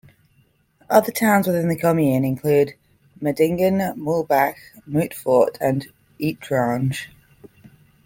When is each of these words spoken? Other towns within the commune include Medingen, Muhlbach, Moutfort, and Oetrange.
Other 0.89 1.11
towns 1.11 1.45
within 1.45 1.67
the 1.69 1.77
commune 1.77 2.25
include 2.25 2.73
Medingen, 3.21 3.95
Muhlbach, 4.03 4.55
Moutfort, 4.89 5.57
and 5.61 5.85
Oetrange. 6.19 7.09